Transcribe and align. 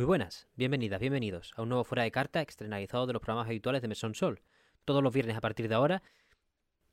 Muy 0.00 0.06
buenas, 0.06 0.48
bienvenidas, 0.56 0.98
bienvenidos 0.98 1.52
a 1.56 1.62
un 1.62 1.68
nuevo 1.68 1.84
Fuera 1.84 2.04
de 2.04 2.10
Carta 2.10 2.40
externalizado 2.40 3.06
de 3.06 3.12
los 3.12 3.20
programas 3.20 3.48
habituales 3.48 3.82
de 3.82 3.88
Mesón 3.88 4.14
Sol. 4.14 4.40
Todos 4.86 5.02
los 5.02 5.12
viernes 5.12 5.36
a 5.36 5.42
partir 5.42 5.68
de 5.68 5.74
ahora, 5.74 6.02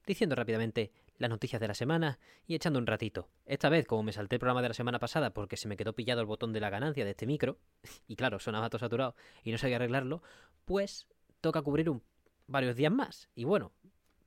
diciendo 0.05 0.35
rápidamente 0.35 0.91
las 1.17 1.29
noticias 1.29 1.61
de 1.61 1.69
la 1.69 1.73
semana 1.73 2.19
y 2.47 2.55
echando 2.55 2.79
un 2.79 2.85
ratito. 2.85 3.29
Esta 3.45 3.69
vez, 3.69 3.87
como 3.87 4.03
me 4.03 4.11
salté 4.11 4.35
el 4.35 4.39
programa 4.41 4.61
de 4.61 4.67
la 4.67 4.73
semana 4.73 4.99
pasada 4.99 5.33
porque 5.33 5.55
se 5.55 5.69
me 5.69 5.77
quedó 5.77 5.93
pillado 5.93 6.19
el 6.19 6.27
botón 6.27 6.51
de 6.51 6.59
la 6.59 6.69
ganancia 6.69 7.05
de 7.05 7.11
este 7.11 7.25
micro, 7.25 7.59
y 8.09 8.17
claro, 8.17 8.39
sonaba 8.39 8.69
todo 8.69 8.79
saturado 8.79 9.15
y 9.41 9.53
no 9.53 9.57
sabía 9.57 9.77
arreglarlo, 9.77 10.21
pues 10.65 11.07
toca 11.39 11.61
cubrir 11.61 11.89
un, 11.89 12.03
varios 12.45 12.75
días 12.75 12.91
más. 12.91 13.29
Y 13.35 13.45
bueno, 13.45 13.71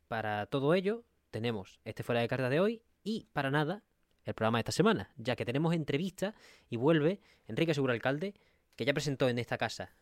para 0.09 0.47
todo 0.47 0.73
ello 0.73 1.05
tenemos 1.31 1.81
este 1.85 2.03
Fuera 2.03 2.23
de 2.23 2.29
Carta 2.29 2.49
de 2.49 2.61
hoy 2.61 2.83
y 3.05 3.27
para 3.35 3.51
nada 3.51 3.85
el 4.25 4.33
programa 4.33 4.57
de 4.57 4.61
esta 4.61 4.73
semana, 4.73 5.11
ya 5.17 5.37
que 5.37 5.45
tenemos 5.45 5.75
entrevista 5.75 6.35
y 6.71 6.77
vuelve 6.77 7.21
Enrique 7.47 7.75
Segura 7.75 7.93
Alcalde, 7.93 8.35
que 8.81 8.87
ya 8.87 8.95
presentó 8.95 9.29
en 9.29 9.39
esta 9.39 9.59
casa 9.59 9.95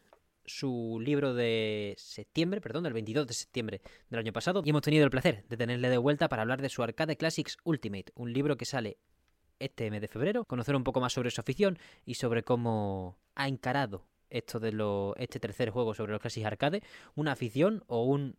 su 0.46 1.00
libro 1.02 1.34
de 1.34 1.96
septiembre, 1.98 2.60
perdón, 2.60 2.84
del 2.84 2.92
22 2.92 3.26
de 3.26 3.34
septiembre 3.34 3.80
del 4.08 4.20
año 4.20 4.32
pasado, 4.32 4.62
y 4.64 4.70
hemos 4.70 4.82
tenido 4.82 5.02
el 5.02 5.10
placer 5.10 5.44
de 5.48 5.56
tenerle 5.56 5.88
de 5.88 5.98
vuelta 5.98 6.28
para 6.28 6.42
hablar 6.42 6.62
de 6.62 6.68
su 6.68 6.80
Arcade 6.84 7.16
Classics 7.16 7.56
Ultimate, 7.64 8.12
un 8.14 8.32
libro 8.32 8.56
que 8.56 8.66
sale 8.66 8.98
este 9.58 9.90
mes 9.90 10.00
de 10.00 10.06
febrero, 10.06 10.44
conocer 10.44 10.76
un 10.76 10.84
poco 10.84 11.00
más 11.00 11.12
sobre 11.12 11.32
su 11.32 11.40
afición 11.40 11.76
y 12.06 12.14
sobre 12.14 12.44
cómo 12.44 13.18
ha 13.34 13.48
encarado 13.48 14.06
esto 14.30 14.60
de 14.60 14.70
lo, 14.70 15.16
este 15.16 15.40
tercer 15.40 15.70
juego 15.70 15.92
sobre 15.92 16.12
los 16.12 16.20
Classics 16.20 16.46
Arcade, 16.46 16.84
una 17.16 17.32
afición 17.32 17.82
o 17.88 18.04
un 18.04 18.36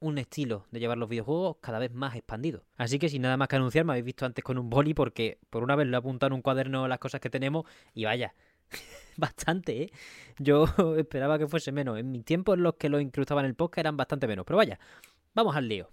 un 0.00 0.16
estilo 0.16 0.66
de 0.70 0.80
llevar 0.80 0.96
los 0.98 1.08
videojuegos 1.08 1.58
cada 1.60 1.78
vez 1.78 1.92
más 1.92 2.16
expandido. 2.16 2.64
Así 2.76 2.98
que 2.98 3.08
sin 3.08 3.22
nada 3.22 3.36
más 3.36 3.48
que 3.48 3.56
anunciar, 3.56 3.84
me 3.84 3.92
habéis 3.92 4.06
visto 4.06 4.24
antes 4.24 4.42
con 4.42 4.58
un 4.58 4.70
boli 4.70 4.94
porque 4.94 5.38
por 5.50 5.62
una 5.62 5.76
vez 5.76 5.86
le 5.86 5.94
he 5.94 5.98
apuntado 5.98 6.28
en 6.28 6.32
un 6.34 6.42
cuaderno 6.42 6.88
las 6.88 6.98
cosas 6.98 7.20
que 7.20 7.28
tenemos 7.28 7.66
y 7.92 8.04
vaya, 8.06 8.34
bastante, 9.16 9.82
¿eh? 9.82 9.92
Yo 10.38 10.66
esperaba 10.98 11.38
que 11.38 11.46
fuese 11.46 11.72
menos. 11.72 11.98
En 11.98 12.10
mi 12.10 12.22
tiempo 12.22 12.56
los 12.56 12.74
que 12.74 12.88
lo 12.88 13.00
incrustaba 13.00 13.40
en 13.40 13.46
el 13.46 13.54
podcast 13.54 13.78
eran 13.78 13.96
bastante 13.96 14.26
menos. 14.26 14.44
Pero 14.44 14.56
vaya, 14.56 14.78
vamos 15.34 15.56
al 15.56 15.68
lío. 15.68 15.90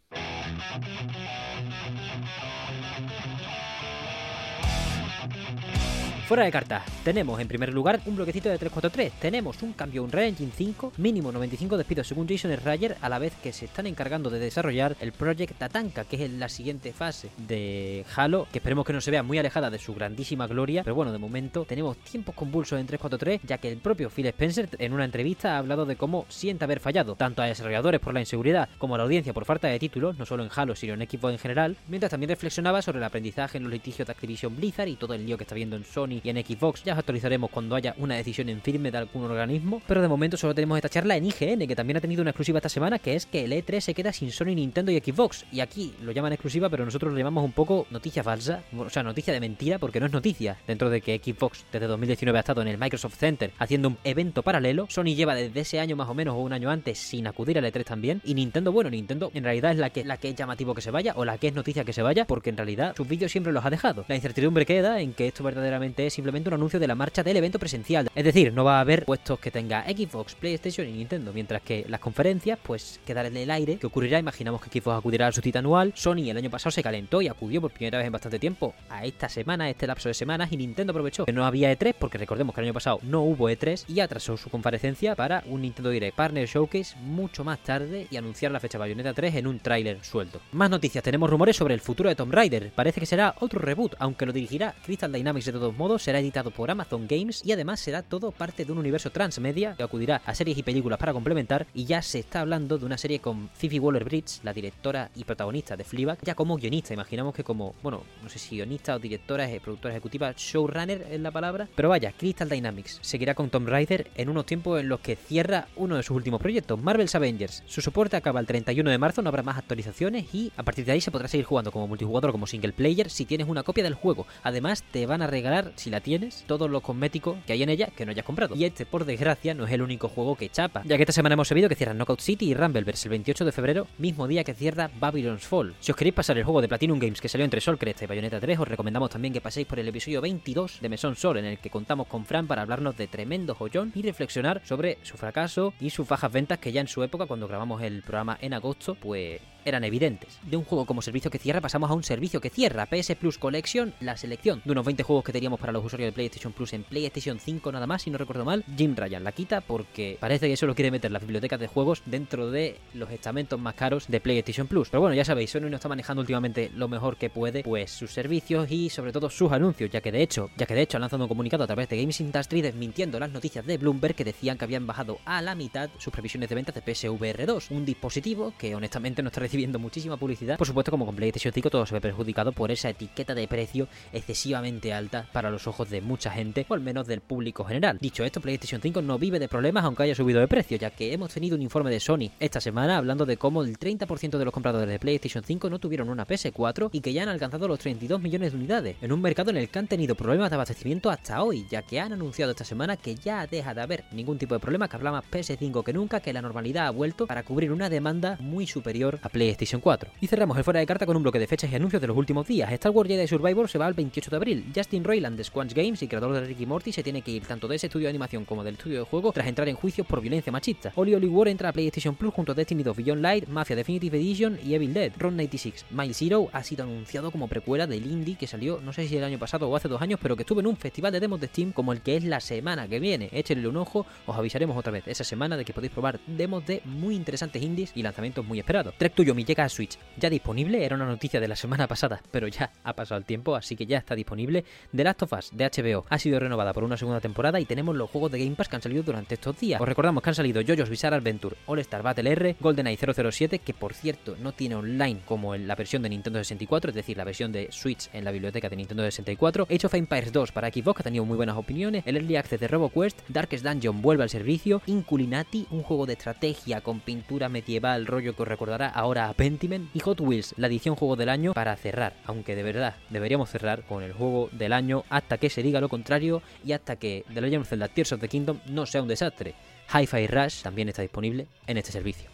Fuera 6.27 6.43
de 6.43 6.51
carta, 6.51 6.83
tenemos 7.05 7.39
en 7.39 7.47
primer 7.47 7.73
lugar 7.73 8.01
un 8.05 8.17
bloquecito 8.17 8.49
de 8.49 8.57
343, 8.57 9.13
tenemos 9.13 9.63
un 9.63 9.71
cambio 9.71 10.03
un 10.03 10.13
Engine 10.13 10.51
5, 10.53 10.91
mínimo 10.97 11.31
95 11.31 11.77
despidos 11.77 12.05
según 12.05 12.27
Jason 12.27 12.51
Schreier, 12.51 12.97
a 12.99 13.07
la 13.07 13.17
vez 13.17 13.33
que 13.41 13.53
se 13.53 13.63
están 13.63 13.87
encargando 13.87 14.29
de 14.29 14.37
desarrollar 14.37 14.97
el 14.99 15.13
Project 15.13 15.57
Tatanka, 15.57 16.03
que 16.03 16.25
es 16.25 16.29
la 16.29 16.49
siguiente 16.49 16.91
fase 16.91 17.29
de 17.37 18.03
Halo, 18.13 18.45
que 18.51 18.57
esperemos 18.57 18.85
que 18.85 18.91
no 18.91 18.99
se 18.99 19.09
vea 19.09 19.23
muy 19.23 19.39
alejada 19.39 19.69
de 19.69 19.79
su 19.79 19.95
grandísima 19.95 20.47
gloria, 20.47 20.83
pero 20.83 20.95
bueno, 20.95 21.13
de 21.13 21.17
momento 21.17 21.63
tenemos 21.63 21.95
tiempos 21.99 22.35
convulsos 22.35 22.77
en 22.77 22.87
343, 22.87 23.47
ya 23.47 23.57
que 23.59 23.71
el 23.71 23.77
propio 23.77 24.09
Phil 24.09 24.25
Spencer 24.25 24.67
en 24.79 24.91
una 24.91 25.05
entrevista 25.05 25.55
ha 25.55 25.59
hablado 25.59 25.85
de 25.85 25.95
cómo 25.95 26.25
siente 26.27 26.65
haber 26.65 26.81
fallado, 26.81 27.15
tanto 27.15 27.41
a 27.41 27.45
desarrolladores 27.45 28.01
por 28.01 28.13
la 28.13 28.19
inseguridad 28.19 28.67
como 28.79 28.95
a 28.95 28.97
la 28.97 29.05
audiencia 29.05 29.31
por 29.31 29.45
falta 29.45 29.69
de 29.69 29.79
títulos, 29.79 30.17
no 30.17 30.25
solo 30.25 30.43
en 30.43 30.49
Halo, 30.53 30.75
sino 30.75 30.93
en 30.93 31.03
equipo 31.03 31.29
en 31.29 31.39
general, 31.39 31.77
mientras 31.87 32.11
también 32.11 32.31
reflexionaba 32.31 32.81
sobre 32.81 32.97
el 32.97 33.05
aprendizaje 33.05 33.59
en 33.59 33.63
los 33.63 33.71
litigios 33.71 34.05
de 34.05 34.11
Activision 34.11 34.57
Blizzard 34.57 34.89
y 34.89 34.97
todo 34.97 35.13
el 35.13 35.25
lío 35.25 35.37
que 35.37 35.45
está 35.45 35.55
viendo 35.55 35.77
en 35.77 35.85
Sony 35.85 36.16
y 36.23 36.29
en 36.29 36.37
Xbox. 36.37 36.83
Ya 36.83 36.93
os 36.93 36.99
actualizaremos 36.99 37.49
cuando 37.49 37.75
haya 37.75 37.95
una 37.97 38.15
decisión 38.15 38.49
en 38.49 38.61
firme 38.61 38.91
de 38.91 38.97
algún 38.97 39.23
organismo. 39.23 39.81
Pero 39.87 40.01
de 40.01 40.07
momento 40.07 40.37
solo 40.37 40.53
tenemos 40.55 40.77
esta 40.77 40.89
charla 40.89 41.15
en 41.15 41.25
IGN, 41.25 41.67
que 41.67 41.75
también 41.75 41.97
ha 41.97 42.01
tenido 42.01 42.21
una 42.21 42.31
exclusiva 42.31 42.59
esta 42.59 42.69
semana, 42.69 42.99
que 42.99 43.15
es 43.15 43.25
que 43.25 43.45
el 43.45 43.51
E3 43.51 43.79
se 43.79 43.93
queda 43.93 44.13
sin 44.13 44.31
Sony, 44.31 44.55
Nintendo 44.55 44.91
y 44.91 44.99
Xbox. 44.99 45.45
Y 45.51 45.59
aquí 45.59 45.93
lo 46.01 46.11
llaman 46.11 46.33
exclusiva, 46.33 46.69
pero 46.69 46.85
nosotros 46.85 47.11
lo 47.11 47.17
llamamos 47.17 47.43
un 47.43 47.51
poco 47.51 47.87
noticia 47.89 48.23
falsa. 48.23 48.63
O 48.77 48.89
sea, 48.89 49.03
noticia 49.03 49.33
de 49.33 49.39
mentira, 49.39 49.79
porque 49.79 49.99
no 49.99 50.05
es 50.05 50.11
noticia. 50.11 50.57
Dentro 50.67 50.89
de 50.89 51.01
que 51.01 51.21
Xbox 51.23 51.65
desde 51.71 51.87
2019 51.87 52.37
ha 52.37 52.41
estado 52.41 52.61
en 52.61 52.67
el 52.67 52.77
Microsoft 52.77 53.17
Center 53.17 53.51
haciendo 53.59 53.89
un 53.89 53.97
evento 54.03 54.43
paralelo. 54.43 54.87
Sony 54.89 55.15
lleva 55.15 55.35
desde 55.35 55.59
ese 55.59 55.79
año 55.79 55.95
más 55.95 56.09
o 56.09 56.13
menos 56.13 56.35
o 56.35 56.39
un 56.39 56.53
año 56.53 56.69
antes 56.69 56.97
sin 56.97 57.27
acudir 57.27 57.57
al 57.57 57.65
E3 57.65 57.83
también. 57.83 58.21
Y 58.23 58.33
Nintendo, 58.33 58.71
bueno, 58.71 58.89
Nintendo 58.89 59.31
en 59.33 59.43
realidad 59.43 59.71
es 59.71 59.77
la 59.77 59.89
que, 59.89 60.03
la 60.03 60.17
que 60.17 60.29
es 60.29 60.35
llamativo 60.35 60.73
que 60.73 60.81
se 60.81 60.91
vaya 60.91 61.13
o 61.15 61.25
la 61.25 61.37
que 61.37 61.47
es 61.47 61.53
noticia 61.53 61.83
que 61.83 61.93
se 61.93 62.01
vaya, 62.01 62.25
porque 62.25 62.49
en 62.49 62.57
realidad 62.57 62.95
sus 62.95 63.07
vídeos 63.07 63.31
siempre 63.31 63.53
los 63.53 63.65
ha 63.65 63.69
dejado. 63.69 64.05
La 64.07 64.15
incertidumbre 64.15 64.65
queda 64.65 65.01
en 65.01 65.13
que 65.13 65.27
esto 65.27 65.43
verdaderamente 65.43 66.06
es 66.07 66.13
simplemente 66.13 66.49
un 66.49 66.55
anuncio 66.55 66.79
de 66.79 66.87
la 66.87 66.95
marcha 66.95 67.23
del 67.23 67.37
evento 67.37 67.59
presencial. 67.59 68.09
Es 68.13 68.23
decir, 68.23 68.53
no 68.53 68.63
va 68.63 68.77
a 68.77 68.81
haber 68.81 69.05
puestos 69.05 69.39
que 69.39 69.51
tenga 69.51 69.83
Xbox, 69.83 70.35
PlayStation 70.35 70.87
y 70.87 70.91
Nintendo, 70.93 71.31
mientras 71.33 71.61
que 71.61 71.85
las 71.87 71.99
conferencias, 71.99 72.59
pues 72.61 72.99
quedarán 73.05 73.35
en 73.35 73.43
el 73.43 73.51
aire. 73.51 73.77
¿Qué 73.77 73.87
ocurrirá? 73.87 74.19
Imaginamos 74.19 74.61
que 74.61 74.69
Xbox 74.79 74.97
acudirá 74.97 75.27
a 75.27 75.31
su 75.31 75.41
cita 75.41 75.59
anual. 75.59 75.93
Sony 75.95 76.29
el 76.29 76.37
año 76.37 76.49
pasado 76.49 76.71
se 76.71 76.83
calentó 76.83 77.21
y 77.21 77.27
acudió 77.27 77.61
por 77.61 77.71
primera 77.71 77.97
vez 77.97 78.07
en 78.07 78.13
bastante 78.13 78.39
tiempo 78.39 78.73
a 78.89 79.05
esta 79.05 79.29
semana, 79.29 79.65
a 79.65 79.69
este 79.69 79.87
lapso 79.87 80.09
de 80.09 80.13
semanas, 80.13 80.51
y 80.51 80.57
Nintendo 80.57 80.91
aprovechó 80.91 81.25
que 81.25 81.33
no 81.33 81.45
había 81.45 81.71
E3, 81.71 81.95
porque 81.97 82.17
recordemos 82.17 82.53
que 82.53 82.61
el 82.61 82.67
año 82.67 82.73
pasado 82.73 82.99
no 83.03 83.21
hubo 83.21 83.49
E3, 83.49 83.85
y 83.87 83.99
atrasó 83.99 84.37
su 84.37 84.49
comparecencia 84.49 85.15
para 85.15 85.43
un 85.47 85.61
Nintendo 85.61 85.89
Direct 85.89 86.15
Partner 86.15 86.47
Showcase 86.47 86.95
mucho 86.97 87.43
más 87.43 87.59
tarde 87.59 88.07
y 88.09 88.17
anunciar 88.17 88.51
la 88.51 88.59
fecha 88.59 88.77
Bayonetta 88.77 89.13
3 89.13 89.35
en 89.35 89.47
un 89.47 89.59
tráiler 89.59 90.03
suelto. 90.03 90.41
Más 90.51 90.69
noticias, 90.69 91.03
tenemos 91.03 91.29
rumores 91.29 91.55
sobre 91.55 91.73
el 91.73 91.81
futuro 91.81 92.09
de 92.09 92.15
Tomb 92.15 92.33
Raider. 92.33 92.71
Parece 92.75 92.99
que 92.99 93.05
será 93.05 93.35
otro 93.39 93.59
reboot, 93.59 93.95
aunque 93.99 94.25
lo 94.25 94.33
dirigirá 94.33 94.75
Crystal 94.85 95.11
Dynamics 95.11 95.45
de 95.45 95.51
todos 95.53 95.75
modos, 95.75 95.96
será 95.99 96.19
editado 96.19 96.51
por 96.51 96.71
Amazon 96.71 97.07
Games 97.07 97.41
y 97.45 97.51
además 97.51 97.79
será 97.79 98.01
todo 98.01 98.31
parte 98.31 98.65
de 98.65 98.71
un 98.71 98.77
universo 98.77 99.11
transmedia 99.11 99.75
que 99.75 99.83
acudirá 99.83 100.21
a 100.25 100.35
series 100.35 100.57
y 100.57 100.63
películas 100.63 100.99
para 100.99 101.13
complementar 101.13 101.67
y 101.73 101.85
ya 101.85 102.01
se 102.01 102.19
está 102.19 102.41
hablando 102.41 102.77
de 102.77 102.85
una 102.85 102.97
serie 102.97 103.19
con 103.19 103.49
Phoebe 103.49 103.79
Waller-Bridge, 103.79 104.43
la 104.43 104.53
directora 104.53 105.09
y 105.15 105.23
protagonista 105.23 105.75
de 105.75 105.83
Fleabag, 105.83 106.19
ya 106.23 106.35
como 106.35 106.57
guionista, 106.57 106.93
imaginamos 106.93 107.33
que 107.33 107.43
como, 107.43 107.75
bueno, 107.83 108.03
no 108.21 108.29
sé 108.29 108.39
si 108.39 108.55
guionista 108.55 108.95
o 108.95 108.99
directora, 108.99 109.47
productora 109.61 109.93
ejecutiva, 109.93 110.33
showrunner 110.35 111.07
es 111.11 111.19
la 111.19 111.31
palabra, 111.31 111.67
pero 111.75 111.89
vaya, 111.89 112.13
Crystal 112.17 112.49
Dynamics 112.49 112.99
seguirá 113.01 113.33
con 113.33 113.49
Tomb 113.49 113.67
Raider 113.67 114.09
en 114.15 114.29
unos 114.29 114.45
tiempos 114.45 114.79
en 114.79 114.89
los 114.89 114.99
que 114.99 115.15
cierra 115.15 115.67
uno 115.75 115.95
de 115.95 116.03
sus 116.03 116.15
últimos 116.15 116.41
proyectos, 116.41 116.81
Marvel's 116.81 117.15
Avengers. 117.15 117.63
Su 117.65 117.81
soporte 117.81 118.15
acaba 118.15 118.39
el 118.39 118.45
31 118.45 118.89
de 118.89 118.97
marzo, 118.97 119.21
no 119.21 119.29
habrá 119.29 119.43
más 119.43 119.57
actualizaciones 119.57 120.33
y 120.33 120.51
a 120.57 120.63
partir 120.63 120.85
de 120.85 120.93
ahí 120.93 121.01
se 121.01 121.11
podrá 121.11 121.27
seguir 121.27 121.45
jugando 121.45 121.71
como 121.71 121.87
multijugador 121.87 122.29
o 122.29 122.33
como 122.33 122.47
single 122.47 122.73
player 122.73 123.09
si 123.09 123.25
tienes 123.25 123.47
una 123.47 123.63
copia 123.63 123.83
del 123.83 123.93
juego. 123.93 124.27
Además, 124.43 124.83
te 124.91 125.05
van 125.05 125.21
a 125.21 125.27
regalar, 125.27 125.71
si 125.75 125.86
la 125.89 126.01
tienes, 126.01 126.43
todos 126.47 126.69
los 126.69 126.81
cosméticos 126.81 127.37
que 127.45 127.53
hay 127.53 127.63
en 127.63 127.69
ella 127.69 127.89
que 127.95 128.05
no 128.05 128.11
hayas 128.11 128.25
comprado. 128.25 128.55
Y 128.55 128.65
este, 128.65 128.85
por 128.85 129.05
desgracia, 129.05 129.53
no 129.53 129.65
es 129.65 129.71
el 129.71 129.81
único 129.81 130.09
juego 130.09 130.35
que 130.35 130.49
chapa, 130.49 130.83
ya 130.85 130.97
que 130.97 131.03
esta 131.03 131.13
semana 131.13 131.33
hemos 131.33 131.47
sabido 131.47 131.69
que 131.69 131.75
cierran 131.75 131.97
Knockout 131.97 132.21
City 132.21 132.49
y 132.49 132.53
Rumbleverse 132.53 133.07
el 133.07 133.11
28 133.11 133.45
de 133.45 133.51
febrero, 133.51 133.87
mismo 133.97 134.27
día 134.27 134.43
que 134.43 134.53
cierra 134.53 134.89
Babylon's 134.99 135.45
Fall. 135.45 135.75
Si 135.79 135.91
os 135.91 135.97
queréis 135.97 136.15
pasar 136.15 136.37
el 136.37 136.43
juego 136.43 136.61
de 136.61 136.67
Platinum 136.67 136.99
Games 136.99 137.21
que 137.21 137.29
salió 137.29 137.45
entre 137.45 137.61
Sol 137.61 137.77
y 137.81 138.05
Bayonetta 138.05 138.39
3, 138.39 138.59
os 138.59 138.67
recomendamos 138.67 139.09
también 139.09 139.33
que 139.33 139.41
paséis 139.41 139.67
por 139.67 139.79
el 139.79 139.87
episodio 139.87 140.21
22 140.21 140.79
de 140.81 140.89
Mesón 140.89 141.15
Sol, 141.15 141.37
en 141.37 141.45
el 141.45 141.59
que 141.59 141.69
contamos 141.69 142.07
con 142.07 142.25
Fran 142.25 142.47
para 142.47 142.61
hablarnos 142.61 142.97
de 142.97 143.07
tremendo 143.07 143.55
joyón 143.55 143.91
y 143.95 144.01
reflexionar 144.01 144.61
sobre 144.65 144.97
su 145.03 145.17
fracaso 145.17 145.73
y 145.79 145.89
sus 145.89 146.07
bajas 146.07 146.31
ventas 146.31 146.59
que 146.59 146.71
ya 146.71 146.81
en 146.81 146.87
su 146.87 147.03
época, 147.03 147.25
cuando 147.25 147.47
grabamos 147.47 147.81
el 147.81 148.01
programa 148.01 148.37
en 148.41 148.53
agosto, 148.53 148.95
pues 148.95 149.39
eran 149.67 149.83
evidentes. 149.83 150.39
De 150.43 150.57
un 150.57 150.63
juego 150.63 150.85
como 150.85 151.01
servicio 151.01 151.29
que 151.29 151.39
cierra 151.39 151.61
pasamos 151.61 151.91
a 151.91 151.93
un 151.93 152.03
servicio 152.03 152.41
que 152.41 152.49
cierra. 152.49 152.85
PS 152.85 153.15
Plus 153.19 153.37
Collection, 153.37 153.93
la 153.99 154.17
selección 154.17 154.61
de 154.63 154.71
unos 154.71 154.85
20 154.85 155.03
juegos 155.03 155.25
que 155.25 155.33
teníamos 155.33 155.59
para 155.59 155.73
los 155.73 155.83
usuarios 155.83 156.07
de 156.07 156.13
PlayStation 156.13 156.53
Plus 156.53 156.73
en 156.73 156.83
PlayStation 156.83 157.39
5 157.39 157.71
nada 157.71 157.87
más, 157.87 158.03
si 158.03 158.09
no 158.09 158.17
recuerdo 158.17 158.45
mal. 158.45 158.63
Jim 158.77 158.95
Ryan 158.95 159.23
la 159.23 159.31
quita 159.31 159.61
porque 159.61 160.17
parece 160.19 160.47
que 160.47 160.57
solo 160.57 160.75
quiere 160.75 160.91
meter 160.91 161.11
las 161.11 161.21
bibliotecas 161.21 161.59
de 161.59 161.67
juegos 161.67 162.01
dentro 162.05 162.49
de 162.49 162.77
los 162.93 163.11
estamentos 163.11 163.59
más 163.59 163.75
caros 163.75 164.07
de 164.07 164.19
PlayStation 164.19 164.67
Plus. 164.67 164.89
Pero 164.89 165.01
bueno, 165.01 165.15
ya 165.15 165.25
sabéis, 165.25 165.51
Sony 165.51 165.69
no 165.69 165.75
está 165.75 165.89
manejando 165.89 166.21
últimamente 166.21 166.71
lo 166.73 166.87
mejor 166.87 167.17
que 167.17 167.29
puede, 167.29 167.63
pues 167.63 167.91
sus 167.91 168.11
servicios 168.11 168.71
y 168.71 168.89
sobre 168.89 169.11
todo 169.11 169.29
sus 169.29 169.51
anuncios, 169.51 169.89
ya 169.89 170.01
que 170.01 170.11
de 170.11 170.21
hecho, 170.21 170.49
ya 170.57 170.65
que 170.65 170.75
de 170.75 170.81
hecho 170.81 170.97
han 170.97 171.01
lanzado 171.01 171.23
un 171.23 171.29
comunicado 171.29 171.63
a 171.63 171.67
través 171.67 171.89
de 171.89 171.97
Games 171.97 172.19
Industry 172.21 172.61
desmintiendo 172.61 173.19
las 173.19 173.31
noticias 173.31 173.65
de 173.65 173.77
Bloomberg 173.77 174.15
que 174.15 174.23
decían 174.23 174.57
que 174.57 174.65
habían 174.65 174.87
bajado 174.87 175.19
a 175.25 175.41
la 175.41 175.55
mitad 175.55 175.89
sus 175.97 176.13
previsiones 176.13 176.49
de 176.49 176.55
ventas 176.55 176.75
de 176.75 176.81
PSVR 176.81 177.45
2, 177.45 177.71
un 177.71 177.85
dispositivo 177.85 178.53
que 178.57 178.75
honestamente 178.75 179.21
no 179.21 179.27
está 179.27 179.41
recibiendo 179.41 179.56
muchísima 179.57 180.17
publicidad. 180.17 180.57
Por 180.57 180.67
supuesto, 180.67 180.91
como 180.91 181.05
con 181.05 181.15
PlayStation 181.15 181.53
5 181.53 181.69
todo 181.69 181.85
se 181.85 181.95
ve 181.95 182.01
perjudicado 182.01 182.51
por 182.51 182.71
esa 182.71 182.89
etiqueta 182.89 183.33
de 183.33 183.47
precio 183.47 183.87
excesivamente 184.13 184.93
alta 184.93 185.27
para 185.33 185.49
los 185.49 185.67
ojos 185.67 185.89
de 185.89 186.01
mucha 186.01 186.29
gente, 186.31 186.65
o 186.69 186.73
al 186.73 186.81
menos 186.81 187.07
del 187.07 187.21
público 187.21 187.63
general. 187.63 187.97
Dicho 187.99 188.23
esto, 188.23 188.39
PlayStation 188.39 188.81
5 188.81 189.01
no 189.01 189.17
vive 189.17 189.39
de 189.39 189.47
problemas 189.47 189.83
aunque 189.83 190.03
haya 190.03 190.15
subido 190.15 190.39
de 190.39 190.47
precio, 190.47 190.77
ya 190.77 190.91
que 190.91 191.11
hemos 191.11 191.33
tenido 191.33 191.55
un 191.55 191.61
informe 191.61 191.89
de 191.89 191.99
Sony 191.99 192.29
esta 192.39 192.61
semana 192.61 192.97
hablando 192.97 193.25
de 193.25 193.37
cómo 193.37 193.63
el 193.63 193.79
30% 193.79 194.37
de 194.37 194.45
los 194.45 194.53
compradores 194.53 194.89
de 194.89 194.99
PlayStation 194.99 195.43
5 195.43 195.69
no 195.69 195.79
tuvieron 195.79 196.09
una 196.09 196.27
PS4 196.27 196.89
y 196.91 197.01
que 197.01 197.13
ya 197.13 197.23
han 197.23 197.29
alcanzado 197.29 197.67
los 197.67 197.79
32 197.79 198.21
millones 198.21 198.51
de 198.51 198.57
unidades, 198.57 198.97
en 199.01 199.11
un 199.11 199.21
mercado 199.21 199.49
en 199.49 199.57
el 199.57 199.69
que 199.69 199.79
han 199.79 199.87
tenido 199.87 200.15
problemas 200.15 200.51
de 200.51 200.55
abastecimiento 200.55 201.09
hasta 201.09 201.41
hoy, 201.41 201.65
ya 201.69 201.81
que 201.81 201.99
han 201.99 202.13
anunciado 202.13 202.51
esta 202.51 202.63
semana 202.63 202.97
que 202.97 203.15
ya 203.15 203.47
deja 203.47 203.73
de 203.73 203.81
haber 203.81 204.03
ningún 204.11 204.37
tipo 204.37 204.53
de 204.53 204.59
problema, 204.59 204.87
que 204.87 204.95
habla 204.95 205.11
más 205.11 205.25
PS5 205.31 205.83
que 205.83 205.93
nunca, 205.93 206.19
que 206.19 206.33
la 206.33 206.41
normalidad 206.41 206.87
ha 206.87 206.91
vuelto 206.91 207.27
para 207.27 207.43
cubrir 207.43 207.71
una 207.71 207.89
demanda 207.89 208.37
muy 208.39 208.67
superior 208.67 209.19
a 209.23 209.29
PlayStation 209.29 209.46
PlayStation 209.47 209.79
4. 209.79 210.11
Y 210.19 210.27
cerramos 210.27 210.57
el 210.57 210.63
fuera 210.65 210.81
de 210.81 210.85
carta 210.85 211.05
con 211.05 211.15
un 211.15 211.23
bloque 211.23 211.39
de 211.39 211.47
fechas 211.47 211.71
y 211.71 211.75
anuncios 211.75 212.01
de 212.01 212.07
los 212.07 212.17
últimos 212.17 212.45
días. 212.45 212.69
Star 212.73 212.91
Wars 212.91 213.07
Jedi 213.07 213.27
Survivor 213.27 213.69
se 213.69 213.77
va 213.77 213.85
al 213.85 213.93
28 213.93 214.29
de 214.29 214.35
abril. 214.35 214.65
Justin 214.75 215.05
Roiland 215.05 215.37
de 215.37 215.43
Squanch 215.45 215.73
Games 215.73 216.01
y 216.03 216.07
creador 216.09 216.33
de 216.33 216.41
Ricky 216.41 216.65
Morty 216.65 216.91
se 216.91 217.01
tiene 217.01 217.21
que 217.21 217.31
ir 217.31 217.45
tanto 217.45 217.67
de 217.67 217.77
ese 217.77 217.87
estudio 217.87 218.05
de 218.05 218.09
animación 218.09 218.43
como 218.43 218.63
del 218.63 218.73
estudio 218.73 218.99
de 218.99 219.05
juego 219.05 219.31
tras 219.31 219.47
entrar 219.47 219.69
en 219.69 219.75
juicios 219.77 220.05
por 220.05 220.19
violencia 220.19 220.51
machista. 220.51 220.91
Oli 220.95 221.15
Oli 221.15 221.27
War 221.27 221.47
entra 221.47 221.69
a 221.69 221.71
PlayStation 221.71 222.15
Plus 222.15 222.33
junto 222.33 222.51
a 222.51 222.55
Destiny 222.55 222.83
2 222.83 222.97
Beyond 222.97 223.21
Light, 223.21 223.47
Mafia 223.47 223.77
Definitive 223.77 224.17
Edition 224.17 224.59
y 224.65 224.73
Evil 224.73 224.93
Dead. 224.93 225.13
Ron 225.17 225.37
96 225.37 225.85
Mile 225.91 226.13
Zero 226.13 226.49
ha 226.51 226.63
sido 226.63 226.83
anunciado 226.83 227.31
como 227.31 227.47
precuela 227.47 227.87
del 227.87 228.05
indie 228.05 228.35
que 228.35 228.47
salió 228.47 228.81
no 228.83 228.91
sé 228.91 229.07
si 229.07 229.15
el 229.15 229.23
año 229.23 229.39
pasado 229.39 229.69
o 229.69 229.75
hace 229.77 229.87
dos 229.87 230.01
años, 230.01 230.19
pero 230.21 230.35
que 230.35 230.43
estuvo 230.43 230.59
en 230.59 230.67
un 230.67 230.75
festival 230.75 231.13
de 231.13 231.21
demos 231.21 231.39
de 231.39 231.47
Steam 231.47 231.71
como 231.71 231.93
el 231.93 232.01
que 232.01 232.17
es 232.17 232.25
la 232.25 232.41
semana 232.41 232.87
que 232.89 232.99
viene. 232.99 233.29
Échenle 233.31 233.69
un 233.69 233.77
ojo, 233.77 234.05
os 234.25 234.35
avisaremos 234.35 234.75
otra 234.75 234.91
vez 234.91 235.07
esa 235.07 235.23
semana 235.23 235.55
de 235.55 235.63
que 235.63 235.73
podéis 235.73 235.93
probar 235.93 236.19
demos 236.27 236.65
de 236.65 236.81
muy 236.83 237.15
interesantes 237.15 237.61
indies 237.61 237.91
y 237.95 238.03
lanzamientos 238.03 238.45
muy 238.45 238.59
esperados. 238.59 238.93
Trek 238.97 239.13
tuyo 239.13 239.36
mi 239.37 239.45
llega 239.45 239.63
a 239.63 239.69
Switch, 239.69 239.99
ya 240.17 240.31
disponible, 240.31 240.83
era 240.83 240.95
una 240.95 241.05
noticia 241.05 241.39
de 241.39 241.47
la 241.47 241.55
semana 241.55 241.87
pasada, 241.87 242.19
pero 242.31 242.47
ya 242.47 242.71
ha 242.83 242.93
pasado 242.93 243.19
el 243.19 243.25
tiempo, 243.25 243.55
así 243.55 243.75
que 243.75 243.85
ya 243.85 243.99
está 243.99 244.15
disponible. 244.15 244.65
The 244.95 245.03
Last 245.03 245.21
of 245.21 245.33
Us 245.33 245.51
de 245.53 245.69
HBO 245.69 246.05
ha 246.09 246.17
sido 246.17 246.39
renovada 246.39 246.73
por 246.73 246.83
una 246.83 246.97
segunda 246.97 247.21
temporada 247.21 247.59
y 247.59 247.65
tenemos 247.65 247.95
los 247.95 248.09
juegos 248.09 248.31
de 248.31 248.39
Game 248.39 248.55
Pass 248.55 248.67
que 248.67 248.77
han 248.77 248.81
salido 248.81 249.03
durante 249.03 249.35
estos 249.35 249.59
días. 249.59 249.79
Os 249.79 249.87
recordamos 249.87 250.23
que 250.23 250.31
han 250.31 250.35
salido 250.35 250.61
JoJo's 250.61 250.89
Bizarre 250.89 251.17
Adventure, 251.17 251.55
All 251.67 251.77
Star 251.79 252.01
Battle 252.01 252.31
R, 252.31 252.55
GoldenEye 252.59 252.97
007, 252.97 253.59
que 253.59 253.75
por 253.75 253.93
cierto 253.93 254.35
no 254.41 254.53
tiene 254.53 254.73
online 254.73 255.21
como 255.23 255.53
en 255.53 255.67
la 255.67 255.75
versión 255.75 256.01
de 256.01 256.09
Nintendo 256.09 256.39
64, 256.39 256.89
es 256.89 256.95
decir, 256.95 257.15
la 257.15 257.23
versión 257.23 257.51
de 257.51 257.71
Switch 257.71 258.09
en 258.13 258.25
la 258.25 258.31
biblioteca 258.31 258.69
de 258.69 258.75
Nintendo 258.75 259.03
64, 259.03 259.67
Age 259.69 259.85
of 259.85 259.93
Empires 259.93 260.33
2 260.33 260.51
para 260.51 260.69
Xbox, 260.69 260.97
que 260.97 261.03
ha 261.03 261.03
tenido 261.03 261.25
muy 261.25 261.37
buenas 261.37 261.57
opiniones, 261.57 262.03
el 262.07 262.17
Early 262.17 262.37
Access 262.37 262.59
de 262.59 262.67
RoboQuest, 262.67 263.19
Darkest 263.29 263.63
Dungeon 263.63 264.01
vuelve 264.01 264.23
al 264.23 264.31
servicio, 264.31 264.81
Inculinati, 264.87 265.67
un 265.69 265.83
juego 265.83 266.07
de 266.07 266.13
estrategia 266.13 266.81
con 266.81 267.01
pintura 267.01 267.49
medieval, 267.49 268.07
rollo 268.07 268.35
que 268.35 268.41
os 268.41 268.47
recordará 268.47 268.87
a 269.17 269.33
Pentiment, 269.33 269.89
y 269.95 269.99
Hot 269.99 270.21
Wheels, 270.21 270.53
la 270.57 270.67
edición 270.67 270.95
juego 270.95 271.15
del 271.15 271.29
año 271.29 271.53
para 271.53 271.75
cerrar, 271.75 272.13
aunque 272.25 272.55
de 272.55 272.63
verdad 272.63 272.95
deberíamos 273.09 273.49
cerrar 273.49 273.83
con 273.83 274.03
el 274.03 274.13
juego 274.13 274.49
del 274.51 274.73
año 274.73 275.03
hasta 275.09 275.37
que 275.37 275.49
se 275.49 275.63
diga 275.63 275.81
lo 275.81 275.89
contrario 275.89 276.41
y 276.63 276.73
hasta 276.73 276.95
que 276.95 277.25
The 277.33 277.41
Legend 277.41 277.61
of 277.61 277.69
Zelda 277.69 277.87
Tears 277.87 278.11
of 278.13 278.21
the 278.21 278.27
Kingdom 278.27 278.59
no 278.67 278.85
sea 278.85 279.01
un 279.01 279.07
desastre. 279.07 279.55
Hi-Fi 279.93 280.27
Rush 280.27 280.61
también 280.61 280.89
está 280.89 281.01
disponible 281.01 281.47
en 281.65 281.77
este 281.77 281.91
servicio. 281.91 282.29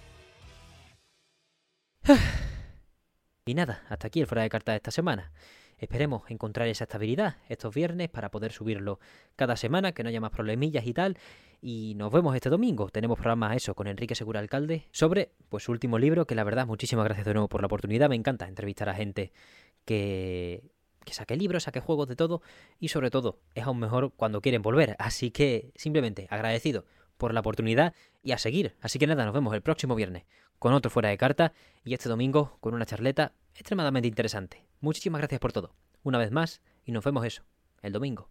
Y 3.46 3.56
nada, 3.56 3.84
hasta 3.90 4.08
aquí 4.08 4.22
el 4.22 4.28
fuera 4.28 4.44
de 4.44 4.50
carta 4.50 4.72
de 4.72 4.78
esta 4.78 4.92
semana. 4.92 5.30
Esperemos 5.84 6.24
encontrar 6.30 6.68
esa 6.70 6.86
estabilidad 6.86 7.36
estos 7.50 7.76
viernes 7.76 8.10
para 8.10 8.32
poder 8.32 8.54
subirlo 8.54 9.00
cada 9.36 9.58
semana, 9.58 9.92
que 9.92 10.02
no 10.02 10.10
haya 10.10 10.22
más 10.22 10.32
problemillas 10.32 10.88
y 10.88 10.94
tal. 10.94 11.18
Y 11.62 11.94
nos 11.96 12.10
vemos 12.12 12.34
este 12.36 12.50
domingo. 12.50 12.90
Tenemos 12.90 13.18
programas 13.18 13.58
eso 13.58 13.76
con 13.76 13.88
Enrique 13.88 14.16
Segura 14.16 14.40
Alcalde 14.40 14.88
sobre 14.92 15.32
pues 15.50 15.64
su 15.64 15.74
último 15.74 16.00
libro, 16.00 16.26
que 16.26 16.36
la 16.36 16.46
verdad 16.46 16.66
muchísimas 16.68 17.04
gracias 17.04 17.26
de 17.26 17.34
nuevo 17.34 17.50
por 17.50 17.62
la 17.62 17.68
oportunidad. 17.68 18.10
Me 18.10 18.16
encanta 18.16 18.48
entrevistar 18.48 18.88
a 18.88 18.96
gente 18.96 19.34
que 19.86 20.64
que 21.04 21.14
saque 21.14 21.36
libros, 21.36 21.64
saque 21.64 21.82
juegos 21.82 22.08
de 22.08 22.16
todo 22.16 22.42
y 22.80 22.88
sobre 22.88 23.10
todo 23.10 23.42
es 23.54 23.66
aún 23.66 23.78
mejor 23.78 24.14
cuando 24.14 24.40
quieren 24.40 24.62
volver. 24.62 24.96
Así 25.00 25.32
que 25.32 25.74
simplemente 25.76 26.28
agradecido 26.30 26.86
por 27.18 27.34
la 27.34 27.42
oportunidad 27.42 27.94
y 28.22 28.32
a 28.32 28.38
seguir. 28.38 28.78
Así 28.80 29.00
que 29.00 29.08
nada, 29.08 29.26
nos 29.26 29.34
vemos 29.34 29.54
el 29.54 29.62
próximo 29.62 29.96
viernes 29.96 30.24
con 30.60 30.74
otro 30.74 30.90
fuera 30.90 31.10
de 31.10 31.18
carta 31.18 31.52
y 31.84 31.94
este 31.94 32.08
domingo 32.08 32.58
con 32.62 32.74
una 32.74 32.86
charleta 32.86 33.34
extremadamente 33.54 34.08
interesante. 34.08 34.66
Muchísimas 34.84 35.20
gracias 35.22 35.40
por 35.40 35.54
todo, 35.54 35.74
una 36.04 36.18
vez 36.18 36.30
más, 36.32 36.62
y 36.84 36.92
nos 36.92 37.06
vemos 37.06 37.26
eso, 37.26 37.46
el 37.84 37.94
domingo. 37.94 38.30